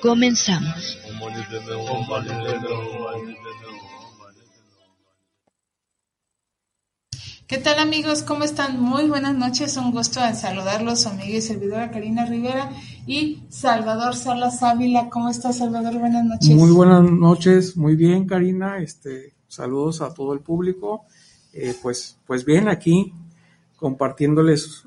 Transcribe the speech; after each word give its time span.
Comenzamos. 0.00 0.98
¿Qué 7.46 7.58
tal 7.58 7.78
amigos? 7.78 8.22
¿Cómo 8.22 8.44
están? 8.44 8.80
Muy 8.80 9.08
buenas 9.08 9.34
noches. 9.34 9.76
Un 9.76 9.92
gusto 9.92 10.24
en 10.24 10.34
saludarlos, 10.34 11.02
su 11.02 11.10
amiga 11.10 11.36
y 11.36 11.42
servidora 11.42 11.90
Karina 11.90 12.24
Rivera 12.24 12.70
y 13.06 13.42
Salvador 13.50 14.16
Salas 14.16 14.62
Ávila. 14.62 15.10
¿Cómo 15.10 15.28
estás, 15.28 15.58
Salvador? 15.58 15.98
Buenas 15.98 16.24
noches. 16.24 16.48
Muy 16.48 16.70
buenas 16.70 17.02
noches, 17.02 17.76
muy 17.76 17.94
bien, 17.94 18.26
Karina. 18.26 18.78
Este, 18.78 19.34
saludos 19.48 20.00
a 20.00 20.14
todo 20.14 20.32
el 20.32 20.40
público. 20.40 21.04
Eh, 21.52 21.74
pues, 21.82 22.18
pues 22.26 22.44
bien, 22.44 22.68
aquí 22.68 23.12
compartiéndoles 23.76 24.84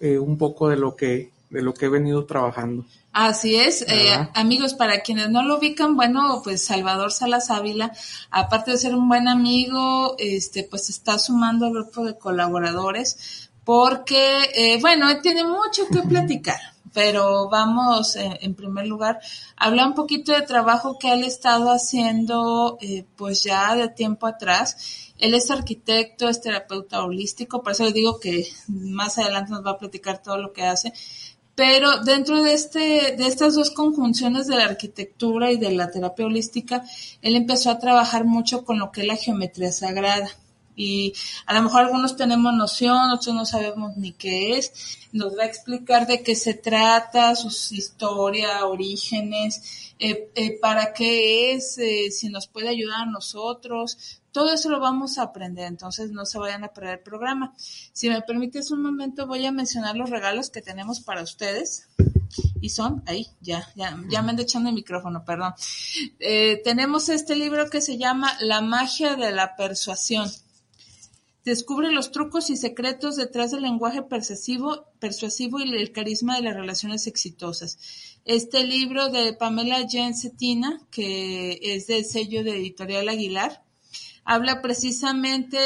eh, 0.00 0.18
un 0.18 0.38
poco 0.38 0.68
de 0.70 0.76
lo 0.76 0.96
que 0.96 1.32
de 1.50 1.62
lo 1.62 1.74
que 1.74 1.86
he 1.86 1.88
venido 1.88 2.24
trabajando. 2.24 2.86
Así 3.12 3.56
es, 3.56 3.82
eh, 3.82 4.28
amigos, 4.34 4.74
para 4.74 5.00
quienes 5.00 5.30
no 5.30 5.42
lo 5.42 5.58
ubican, 5.58 5.96
bueno, 5.96 6.40
pues 6.44 6.64
Salvador 6.64 7.10
Salas 7.10 7.50
Ávila, 7.50 7.92
aparte 8.30 8.70
de 8.70 8.78
ser 8.78 8.94
un 8.94 9.08
buen 9.08 9.26
amigo, 9.26 10.14
este, 10.18 10.62
pues 10.62 10.88
está 10.90 11.18
sumando 11.18 11.66
al 11.66 11.72
grupo 11.72 12.04
de 12.04 12.16
colaboradores, 12.16 13.50
porque, 13.64 14.48
eh, 14.54 14.78
bueno, 14.80 15.10
él 15.10 15.20
tiene 15.22 15.42
mucho 15.42 15.88
que 15.92 16.02
platicar, 16.08 16.60
pero 16.92 17.48
vamos, 17.48 18.14
eh, 18.14 18.38
en 18.42 18.54
primer 18.54 18.86
lugar, 18.86 19.18
hablar 19.56 19.88
un 19.88 19.94
poquito 19.94 20.32
de 20.32 20.42
trabajo 20.42 20.96
que 20.96 21.12
él 21.12 21.24
ha 21.24 21.26
estado 21.26 21.70
haciendo, 21.72 22.78
pues 23.16 23.42
ya 23.42 23.74
de 23.74 23.88
tiempo 23.88 24.28
atrás, 24.28 25.10
él 25.18 25.34
es 25.34 25.50
arquitecto, 25.50 26.28
es 26.28 26.40
terapeuta 26.40 27.02
holístico, 27.02 27.60
por 27.60 27.72
eso 27.72 27.84
le 27.84 27.92
digo 27.92 28.20
que 28.20 28.48
más 28.68 29.18
adelante 29.18 29.50
nos 29.50 29.66
va 29.66 29.72
a 29.72 29.78
platicar 29.78 30.22
todo 30.22 30.38
lo 30.38 30.52
que 30.52 30.62
hace. 30.62 30.92
Pero 31.60 31.98
dentro 31.98 32.42
de, 32.42 32.54
este, 32.54 33.16
de 33.18 33.26
estas 33.26 33.54
dos 33.54 33.68
conjunciones 33.68 34.46
de 34.46 34.56
la 34.56 34.64
arquitectura 34.64 35.52
y 35.52 35.58
de 35.58 35.70
la 35.72 35.90
terapia 35.90 36.24
holística, 36.24 36.82
él 37.20 37.36
empezó 37.36 37.68
a 37.68 37.78
trabajar 37.78 38.24
mucho 38.24 38.64
con 38.64 38.78
lo 38.78 38.90
que 38.90 39.02
es 39.02 39.06
la 39.06 39.16
geometría 39.16 39.70
sagrada. 39.70 40.30
Y 40.80 41.12
a 41.44 41.52
lo 41.52 41.62
mejor 41.62 41.82
algunos 41.82 42.16
tenemos 42.16 42.54
noción, 42.54 43.10
otros 43.10 43.34
no 43.34 43.44
sabemos 43.44 43.98
ni 43.98 44.12
qué 44.12 44.56
es. 44.56 44.72
Nos 45.12 45.36
va 45.36 45.42
a 45.42 45.46
explicar 45.46 46.06
de 46.06 46.22
qué 46.22 46.34
se 46.34 46.54
trata, 46.54 47.36
su 47.36 47.48
historia, 47.74 48.64
orígenes, 48.64 49.92
eh, 49.98 50.30
eh, 50.34 50.58
para 50.58 50.94
qué 50.94 51.52
es, 51.52 51.76
eh, 51.76 52.10
si 52.10 52.30
nos 52.30 52.46
puede 52.46 52.70
ayudar 52.70 53.02
a 53.02 53.10
nosotros, 53.10 54.22
todo 54.32 54.54
eso 54.54 54.70
lo 54.70 54.80
vamos 54.80 55.18
a 55.18 55.24
aprender, 55.24 55.66
entonces 55.66 56.12
no 56.12 56.24
se 56.24 56.38
vayan 56.38 56.64
a 56.64 56.68
perder 56.68 56.94
el 56.94 57.00
programa. 57.00 57.52
Si 57.92 58.08
me 58.08 58.22
permites 58.22 58.70
un 58.70 58.80
momento, 58.80 59.26
voy 59.26 59.44
a 59.44 59.52
mencionar 59.52 59.96
los 59.96 60.08
regalos 60.08 60.48
que 60.48 60.62
tenemos 60.62 61.00
para 61.00 61.22
ustedes. 61.22 61.90
Y 62.62 62.70
son, 62.70 63.02
ahí, 63.06 63.26
ya, 63.40 63.68
ya, 63.74 64.00
ya 64.08 64.22
me 64.22 64.30
ando 64.30 64.42
echando 64.42 64.68
el 64.70 64.74
micrófono, 64.76 65.24
perdón. 65.24 65.52
Tenemos 66.18 67.08
este 67.08 67.34
libro 67.34 67.68
que 67.68 67.80
se 67.80 67.98
llama 67.98 68.36
La 68.40 68.60
magia 68.60 69.16
de 69.16 69.32
la 69.32 69.56
persuasión. 69.56 70.30
Descubre 71.44 71.90
los 71.90 72.12
trucos 72.12 72.50
y 72.50 72.56
secretos 72.56 73.16
detrás 73.16 73.50
del 73.50 73.62
lenguaje 73.62 74.02
persuasivo, 74.02 74.86
y 75.00 75.74
el 75.74 75.92
carisma 75.92 76.36
de 76.36 76.42
las 76.42 76.54
relaciones 76.54 77.06
exitosas. 77.06 77.78
Este 78.26 78.64
libro 78.64 79.08
de 79.08 79.32
Pamela 79.32 79.88
Jensetina, 79.88 80.80
que 80.90 81.58
es 81.62 81.86
del 81.86 82.04
sello 82.04 82.44
de 82.44 82.58
Editorial 82.58 83.08
Aguilar, 83.08 83.64
habla 84.24 84.60
precisamente 84.60 85.58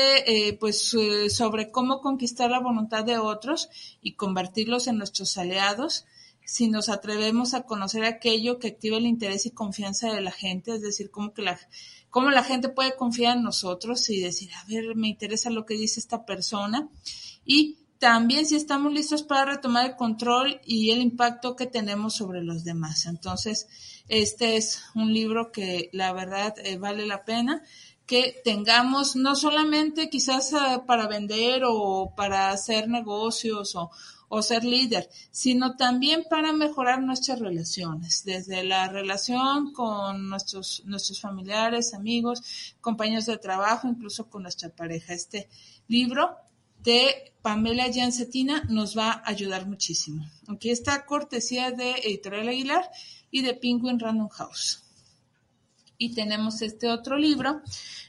eh, 0.49 0.53
pues 0.55 0.97
sobre 1.31 1.73
cómo 1.73 2.01
conquistar 2.01 2.51
la 2.51 2.61
voluntad 2.61 3.05
de 3.05 3.19
otros 3.19 3.69
y 4.01 4.12
convertirlos 4.12 4.87
en 4.87 4.99
nuestros 4.99 5.37
aliados 5.37 6.06
si 6.44 6.69
nos 6.69 6.88
atrevemos 6.88 7.55
a 7.55 7.62
conocer 7.62 8.05
aquello 8.05 8.59
que 8.59 8.69
activa 8.69 8.97
el 8.97 9.06
interés 9.06 9.47
y 9.47 9.50
confianza 9.50 10.12
de 10.12 10.21
la 10.21 10.32
gente, 10.32 10.75
es 10.75 10.82
decir, 10.82 11.10
cómo 11.10 11.32
que 11.32 11.43
la 11.43 11.59
cómo 12.10 12.31
la 12.31 12.44
gente 12.44 12.69
puede 12.69 12.94
confiar 12.94 13.37
en 13.37 13.43
nosotros 13.43 14.09
y 14.09 14.21
decir, 14.21 14.49
a 14.55 14.65
ver, 14.66 14.94
me 14.94 15.09
interesa 15.09 15.50
lo 15.50 15.66
que 15.66 15.75
dice 15.75 15.99
esta 15.99 16.25
persona 16.25 16.88
y 17.44 17.78
también 17.99 18.47
si 18.47 18.55
estamos 18.55 18.93
listos 18.93 19.25
para 19.25 19.47
retomar 19.47 19.87
el 19.87 19.97
control 19.97 20.60
y 20.65 20.91
el 20.91 21.00
impacto 21.00 21.56
que 21.56 21.66
tenemos 21.66 22.15
sobre 22.15 22.44
los 22.44 22.62
demás. 22.62 23.06
Entonces, 23.06 23.66
este 24.09 24.56
es 24.56 24.82
un 24.94 25.12
libro 25.12 25.50
que 25.50 25.91
la 25.93 26.12
verdad 26.12 26.55
eh, 26.59 26.76
vale 26.76 27.05
la 27.06 27.25
pena 27.25 27.62
que 28.06 28.41
tengamos 28.44 29.16
no 29.16 29.34
solamente 29.34 30.11
quizás 30.11 30.53
eh, 30.53 30.82
para 30.87 31.09
vender 31.09 31.62
o 31.66 32.12
para 32.15 32.50
hacer 32.50 32.88
negocios 32.88 33.75
o, 33.76 33.91
o 34.34 34.43
ser 34.43 34.65
líder, 34.65 35.09
sino 35.31 35.77
también 35.77 36.25
para 36.28 36.53
mejorar 36.53 37.00
nuestras 37.00 37.39
relaciones, 37.39 38.25
desde 38.25 38.65
la 38.65 38.89
relación 38.89 39.72
con 39.72 40.28
nuestros, 40.28 40.83
nuestros 40.87 41.21
familiares, 41.21 41.95
amigos, 41.95 42.43
compañeros 42.81 43.27
de 43.27 43.39
trabajo, 43.39 43.87
incluso 43.87 44.28
con 44.28 44.43
nuestra 44.43 44.71
pareja. 44.71 45.15
Este 45.15 45.49
libro 45.87 46.37
de 46.83 47.33
Pamela 47.43 47.87
Jancetina 47.94 48.65
nos 48.69 48.99
va 48.99 49.12
a 49.12 49.23
ayudar 49.31 49.67
muchísimo. 49.67 50.27
Aquí 50.49 50.71
está 50.71 51.06
cortesía 51.06 51.71
de 51.71 51.93
Editorial 51.93 52.49
Aguilar 52.49 52.91
y 53.31 53.43
de 53.43 53.55
Penguin 53.55 54.00
Random 54.00 54.28
House. 54.31 54.84
Y 56.04 56.15
tenemos 56.15 56.62
este 56.62 56.88
otro 56.88 57.19
libro 57.19 57.62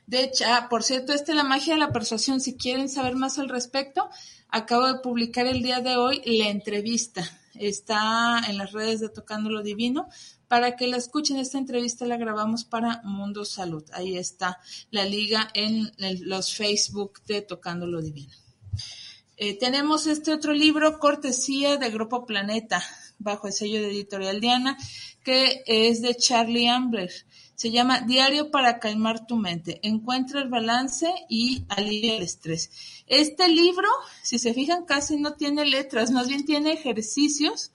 de 0.08 0.24
hecho, 0.24 0.46
ah, 0.48 0.68
por 0.70 0.84
cierto, 0.84 1.14
este 1.14 1.32
es 1.32 1.38
La 1.38 1.44
magia 1.44 1.74
de 1.74 1.80
la 1.80 1.92
persuasión. 1.92 2.40
Si 2.40 2.56
quieren 2.56 2.90
saber 2.90 3.16
más 3.16 3.40
al 3.40 3.50
respecto, 3.50 4.10
acabo 4.50 4.86
de 4.86 5.00
publicar 5.00 5.48
el 5.48 5.64
día 5.64 5.82
de 5.82 5.98
hoy 5.98 6.22
la 6.26 6.50
entrevista. 6.50 7.24
Está 7.56 8.42
en 8.48 8.58
las 8.58 8.72
redes 8.72 9.00
de 9.00 9.10
Tocando 9.10 9.50
lo 9.50 9.64
Divino. 9.64 10.08
Para 10.48 10.76
que 10.76 10.88
la 10.88 10.98
escuchen, 10.98 11.38
esta 11.38 11.58
entrevista 11.58 12.06
la 12.06 12.18
grabamos 12.18 12.66
para 12.66 13.02
Mundo 13.04 13.46
Salud. 13.46 13.84
Ahí 13.94 14.16
está 14.16 14.60
la 14.92 15.06
liga 15.06 15.48
en 15.56 15.92
los 15.98 16.54
Facebook 16.54 17.24
de 17.26 17.42
Tocando 17.42 17.88
lo 17.88 18.02
Divino. 18.02 18.36
Eh, 19.38 19.58
tenemos 19.58 20.06
este 20.06 20.34
otro 20.34 20.54
libro, 20.54 21.00
cortesía 21.00 21.78
de 21.78 21.90
Grupo 21.90 22.26
Planeta, 22.26 22.82
bajo 23.18 23.48
el 23.48 23.54
sello 23.54 23.82
de 23.82 23.88
Editorial 23.88 24.40
Diana, 24.40 24.78
que 25.24 25.64
es 25.66 26.04
de 26.04 26.16
Charlie 26.16 26.68
Ambler. 26.68 27.12
Se 27.56 27.72
llama 27.72 28.02
Diario 28.02 28.52
para 28.52 28.80
calmar 28.80 29.26
tu 29.26 29.38
mente. 29.38 29.80
Encuentra 29.84 30.42
el 30.42 30.50
balance 30.50 31.10
y 31.30 31.66
alivia 31.70 32.18
el 32.18 32.24
estrés. 32.24 32.70
Este 33.08 33.48
libro, 33.48 33.88
si 34.24 34.40
se 34.40 34.54
fijan, 34.54 34.86
casi 34.86 35.18
no 35.18 35.34
tiene 35.34 35.66
letras, 35.66 36.12
más 36.12 36.28
bien 36.28 36.46
tiene 36.46 36.74
ejercicios 36.74 37.72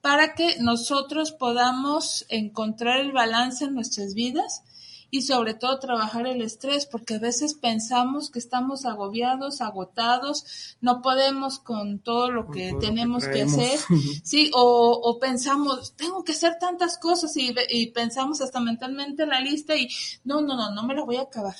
para 0.00 0.34
que 0.34 0.56
nosotros 0.60 1.32
podamos 1.32 2.24
encontrar 2.28 3.00
el 3.00 3.12
balance 3.12 3.64
en 3.64 3.74
nuestras 3.74 4.14
vidas 4.14 4.62
y 5.10 5.22
sobre 5.22 5.54
todo 5.54 5.78
trabajar 5.78 6.26
el 6.26 6.42
estrés, 6.42 6.86
porque 6.86 7.14
a 7.14 7.18
veces 7.18 7.54
pensamos 7.54 8.30
que 8.30 8.38
estamos 8.38 8.84
agobiados, 8.84 9.60
agotados, 9.60 10.76
no 10.80 11.02
podemos 11.02 11.58
con 11.58 11.98
todo 11.98 12.30
lo 12.30 12.50
que 12.50 12.74
tenemos 12.80 13.26
que, 13.26 13.42
hacer, 13.42 13.78
sí, 14.24 14.50
o, 14.54 15.00
o, 15.02 15.18
pensamos, 15.18 15.94
tengo 15.96 16.24
que 16.24 16.32
hacer 16.32 16.58
tantas 16.60 16.98
cosas 16.98 17.36
y, 17.36 17.54
y 17.70 17.88
pensamos 17.88 18.40
hasta 18.40 18.60
mentalmente 18.60 19.24
en 19.24 19.30
la 19.30 19.40
lista 19.40 19.76
y 19.76 19.88
no, 20.24 20.40
no, 20.40 20.56
no, 20.56 20.70
no 20.74 20.82
me 20.84 20.94
la 20.94 21.04
voy 21.04 21.16
a 21.16 21.22
acabar 21.22 21.56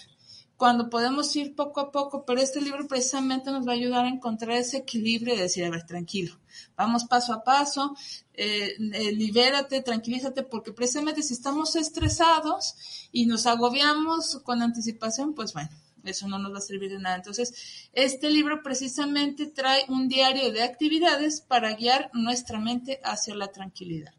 cuando 0.61 0.91
podemos 0.91 1.35
ir 1.37 1.55
poco 1.55 1.81
a 1.81 1.91
poco, 1.91 2.27
pero 2.27 2.39
este 2.39 2.61
libro 2.61 2.87
precisamente 2.87 3.51
nos 3.51 3.67
va 3.67 3.73
a 3.73 3.77
ayudar 3.77 4.05
a 4.05 4.11
encontrar 4.11 4.59
ese 4.59 4.77
equilibrio 4.77 5.35
de 5.35 5.45
decir, 5.45 5.65
a 5.65 5.71
ver, 5.71 5.87
tranquilo, 5.87 6.39
vamos 6.77 7.07
paso 7.07 7.33
a 7.33 7.43
paso, 7.43 7.97
eh, 8.35 8.75
eh, 8.79 9.13
libérate, 9.13 9.81
tranquilízate, 9.81 10.43
porque 10.43 10.73
precisamente 10.73 11.23
si 11.23 11.33
estamos 11.33 11.77
estresados 11.77 12.75
y 13.11 13.25
nos 13.25 13.47
agobiamos 13.47 14.39
con 14.45 14.61
anticipación, 14.61 15.33
pues 15.33 15.55
bueno, 15.55 15.71
eso 16.05 16.29
no 16.29 16.39
nos 16.39 16.53
va 16.53 16.59
a 16.59 16.61
servir 16.61 16.91
de 16.91 16.99
nada. 16.99 17.17
Entonces, 17.17 17.89
este 17.95 18.29
libro 18.29 18.63
precisamente 18.63 19.47
trae 19.47 19.87
un 19.89 20.09
diario 20.09 20.53
de 20.53 20.63
actividades 20.63 21.41
para 21.41 21.73
guiar 21.73 22.11
nuestra 22.13 22.61
mente 22.61 23.01
hacia 23.03 23.35
la 23.35 23.49
tranquilidad 23.51 24.13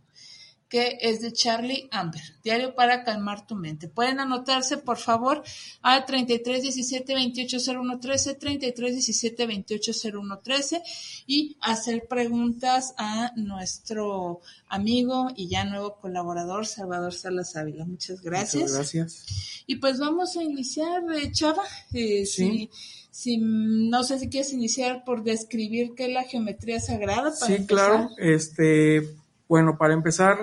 que 0.71 0.97
es 1.01 1.19
de 1.19 1.33
Charlie 1.33 1.89
Amber, 1.91 2.21
Diario 2.45 2.73
para 2.75 3.03
calmar 3.03 3.45
tu 3.45 3.55
mente. 3.55 3.89
Pueden 3.89 4.21
anotarse, 4.21 4.77
por 4.77 4.97
favor, 4.97 5.43
a 5.81 6.05
33 6.05 6.61
17 6.61 7.13
28 7.13 7.57
01 7.77 7.99
13, 7.99 8.35
33 8.35 8.93
17 8.93 9.47
28 9.47 9.91
01 10.13 10.39
13 10.39 10.81
y 11.27 11.57
hacer 11.59 12.07
preguntas 12.07 12.93
a 12.97 13.33
nuestro 13.35 14.39
amigo 14.69 15.27
y 15.35 15.49
ya 15.49 15.65
nuevo 15.65 15.97
colaborador, 15.97 16.65
Salvador 16.65 17.13
Salas 17.13 17.57
Ávila. 17.57 17.83
Muchas 17.83 18.21
gracias. 18.21 18.61
Muchas 18.61 18.75
gracias. 18.75 19.63
Y 19.67 19.75
pues 19.75 19.99
vamos 19.99 20.37
a 20.37 20.43
iniciar, 20.43 21.03
eh, 21.13 21.33
Chava. 21.33 21.63
Eh, 21.91 22.25
sí. 22.25 22.69
Si, 23.11 23.37
no 23.37 24.05
sé 24.05 24.19
si 24.19 24.29
quieres 24.29 24.53
iniciar 24.53 25.03
por 25.03 25.23
describir 25.23 25.95
qué 25.97 26.05
es 26.05 26.13
la 26.13 26.23
geometría 26.23 26.79
sagrada. 26.79 27.33
Para 27.37 27.57
sí, 27.57 27.65
claro. 27.65 28.09
Este, 28.17 29.05
bueno, 29.49 29.77
para 29.77 29.93
empezar, 29.93 30.37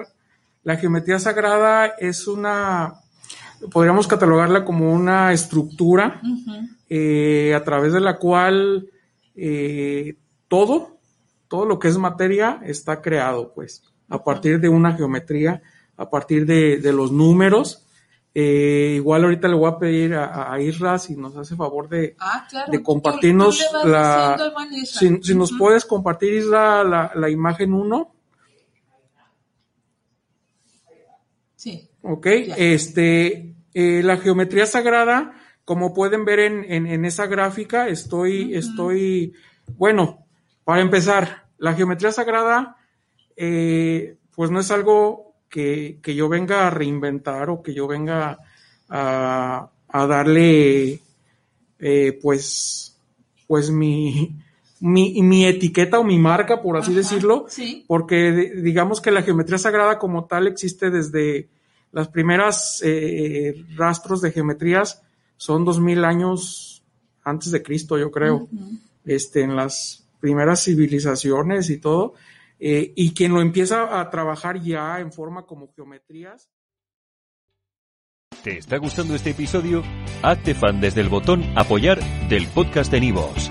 la 0.68 0.76
geometría 0.76 1.18
sagrada 1.18 1.86
es 1.98 2.26
una, 2.26 3.00
podríamos 3.72 4.06
catalogarla 4.06 4.66
como 4.66 4.92
una 4.92 5.32
estructura 5.32 6.20
eh, 6.90 7.54
a 7.56 7.64
través 7.64 7.94
de 7.94 8.00
la 8.00 8.18
cual 8.18 8.90
eh, 9.34 10.18
todo, 10.46 10.98
todo 11.48 11.64
lo 11.64 11.78
que 11.78 11.88
es 11.88 11.96
materia 11.96 12.60
está 12.66 13.00
creado, 13.00 13.54
pues, 13.54 13.82
a 14.10 14.22
partir 14.22 14.60
de 14.60 14.68
una 14.68 14.92
geometría, 14.92 15.62
a 15.96 16.10
partir 16.10 16.44
de, 16.44 16.92
los 16.92 17.12
números. 17.12 17.86
Eh, 18.34 18.92
igual 18.96 19.24
ahorita 19.24 19.48
le 19.48 19.54
voy 19.54 19.70
a 19.70 19.78
pedir 19.78 20.16
a, 20.16 20.60
Isra 20.60 20.98
si 20.98 21.16
nos 21.16 21.34
hace 21.34 21.56
favor 21.56 21.88
de, 21.88 22.14
ah, 22.20 22.46
de 22.70 22.82
compartirnos 22.82 23.58
la... 23.84 24.36
Si, 24.84 25.34
nos 25.34 25.50
puedes 25.58 25.86
compartir, 25.86 26.34
Isra, 26.34 26.84
la, 26.84 27.10
la 27.14 27.30
imagen 27.30 27.72
1. 27.72 28.17
Sí. 31.58 31.88
Ok, 32.02 32.26
este, 32.56 33.56
eh, 33.74 34.02
la 34.04 34.16
geometría 34.18 34.64
sagrada, 34.64 35.34
como 35.64 35.92
pueden 35.92 36.24
ver 36.24 36.38
en, 36.38 37.04
esa 37.04 37.26
gráfica, 37.26 37.88
estoy, 37.88 38.54
estoy, 38.54 39.32
bueno, 39.76 40.24
para 40.62 40.82
empezar, 40.82 41.48
la 41.58 41.74
geometría 41.74 42.12
sagrada, 42.12 42.76
eh, 43.36 44.18
pues 44.36 44.52
no 44.52 44.60
es 44.60 44.70
algo 44.70 45.34
que, 45.48 45.98
yo 46.04 46.28
venga 46.28 46.68
a 46.68 46.70
reinventar 46.70 47.50
o 47.50 47.60
que 47.60 47.74
yo 47.74 47.88
venga 47.88 48.38
a, 48.88 49.68
darle, 49.92 51.00
eh, 51.80 52.18
pues, 52.22 52.96
pues 53.48 53.68
mi, 53.72 54.38
mi, 54.80 55.46
etiqueta 55.46 55.98
o 55.98 56.04
mi 56.04 56.18
marca, 56.18 56.62
por 56.62 56.76
así 56.76 56.94
decirlo, 56.94 57.46
porque 57.86 58.52
digamos 58.62 59.00
que 59.00 59.10
la 59.10 59.22
geometría 59.22 59.58
sagrada 59.58 59.98
como 59.98 60.26
tal 60.26 60.46
existe 60.46 60.90
desde 60.90 61.48
las 61.92 62.08
primeras 62.08 62.82
eh, 62.84 63.64
rastros 63.76 64.20
de 64.20 64.32
geometrías 64.32 65.02
son 65.36 65.64
dos 65.64 65.80
mil 65.80 66.04
años 66.04 66.82
antes 67.24 67.50
de 67.50 67.62
Cristo, 67.62 67.98
yo 67.98 68.10
creo, 68.10 68.48
este, 69.04 69.42
en 69.42 69.56
las 69.56 70.06
primeras 70.20 70.64
civilizaciones 70.64 71.70
y 71.70 71.78
todo, 71.78 72.14
eh, 72.58 72.92
y 72.96 73.12
quien 73.12 73.32
lo 73.32 73.40
empieza 73.40 74.00
a 74.00 74.10
trabajar 74.10 74.60
ya 74.60 74.98
en 75.00 75.12
forma 75.12 75.46
como 75.46 75.72
geometrías. 75.74 76.48
¿Te 78.42 78.58
está 78.58 78.78
gustando 78.78 79.14
este 79.14 79.30
episodio? 79.30 79.82
Hazte 80.22 80.54
fan 80.54 80.80
desde 80.80 81.00
el 81.00 81.08
botón 81.08 81.44
apoyar 81.56 82.00
del 82.28 82.46
podcast 82.48 82.90
de 82.90 83.00
Nivos. 83.00 83.50